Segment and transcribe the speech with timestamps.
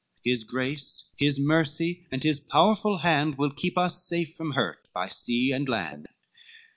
[0.23, 5.09] His grace, his mercy, and his powerful hand Will keep us safe from hurt by
[5.09, 6.07] sea and land.